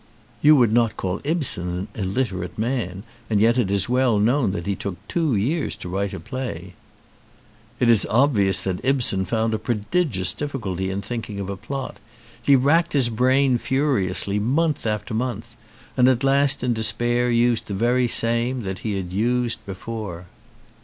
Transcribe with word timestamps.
"You 0.41 0.55
would 0.55 0.73
not 0.73 0.97
call 0.97 1.21
Ibsen 1.23 1.67
an 1.77 1.87
illiterate 1.93 2.57
man 2.57 3.03
and 3.29 3.39
yet 3.39 3.59
it 3.59 3.69
is 3.69 3.87
well 3.87 4.17
known 4.17 4.49
that 4.49 4.65
he 4.65 4.75
took 4.75 4.95
two 5.07 5.35
years 5.35 5.75
to 5.75 5.87
write 5.87 6.11
a 6.11 6.19
play." 6.19 6.73
"It 7.79 7.87
is 7.87 8.07
obvious 8.09 8.63
that 8.63 8.83
Ibsen 8.83 9.25
found 9.25 9.53
a 9.53 9.59
prodigious 9.59 10.33
difficulty 10.33 10.89
in 10.89 11.03
thinking 11.03 11.39
of 11.39 11.49
a 11.51 11.55
plot. 11.55 11.97
He 12.41 12.55
racked 12.55 12.93
his 12.93 13.09
brain 13.09 13.59
furiously, 13.59 14.39
month 14.39 14.87
after 14.87 15.13
month, 15.13 15.55
and 15.95 16.07
at 16.09 16.23
last 16.23 16.63
in 16.63 16.73
despair 16.73 17.29
used 17.29 17.67
the 17.67 17.75
very 17.75 18.07
same 18.07 18.63
that 18.63 18.79
he 18.79 18.95
had 18.97 19.13
used 19.13 19.63
before." 19.67 20.25